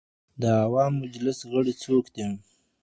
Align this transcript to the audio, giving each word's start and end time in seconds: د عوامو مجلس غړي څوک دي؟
د 0.41 0.43
عوامو 0.63 0.99
مجلس 1.03 1.39
غړي 1.51 1.73
څوک 1.83 2.05
دي؟ 2.15 2.25